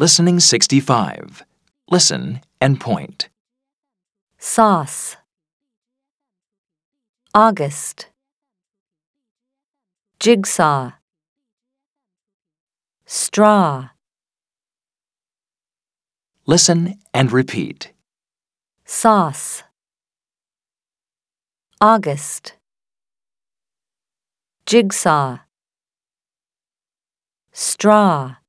Listening 0.00 0.40
65. 0.40 1.42
Listen 1.90 2.40
and 2.58 2.80
point. 2.80 3.28
sauce, 4.38 5.18
August, 7.34 8.08
jigsaw, 10.18 10.92
straw, 13.04 13.90
Listen 16.46 16.94
and 17.12 17.30
repeat. 17.30 17.92
sauce, 18.86 19.64
August, 21.78 22.54
jigsaw, 24.64 25.40
straw. 27.52 28.39